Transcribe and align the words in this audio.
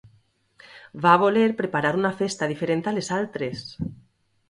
Va 1.03 1.11
voler 1.25 1.45
preparar 1.61 1.93
una 2.01 2.13
festa 2.25 2.51
diferent 2.55 2.85
a 2.93 2.97
les 2.99 3.15
altres. 3.23 3.67